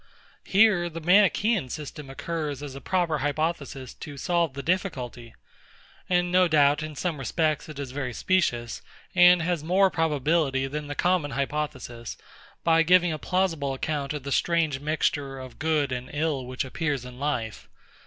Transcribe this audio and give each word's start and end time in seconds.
Here 0.45 0.89
the 0.89 0.99
MANICHAEAN 0.99 1.69
system 1.69 2.09
occurs 2.09 2.63
as 2.63 2.73
a 2.73 2.81
proper 2.81 3.19
hypothesis 3.19 3.93
to 3.93 4.17
solve 4.17 4.55
the 4.55 4.63
difficulty: 4.63 5.35
and 6.09 6.31
no 6.31 6.47
doubt, 6.47 6.81
in 6.81 6.95
some 6.95 7.19
respects, 7.19 7.69
it 7.69 7.77
is 7.77 7.91
very 7.91 8.11
specious, 8.11 8.81
and 9.13 9.43
has 9.43 9.63
more 9.63 9.91
probability 9.91 10.65
than 10.65 10.87
the 10.87 10.95
common 10.95 11.29
hypothesis, 11.29 12.17
by 12.63 12.81
giving 12.81 13.13
a 13.13 13.19
plausible 13.19 13.75
account 13.75 14.11
of 14.13 14.23
the 14.23 14.31
strange 14.31 14.79
mixture 14.79 15.37
of 15.37 15.59
good 15.59 15.91
and 15.91 16.09
ill 16.11 16.47
which 16.47 16.65
appears 16.65 17.05
in 17.05 17.19
life. 17.19 17.69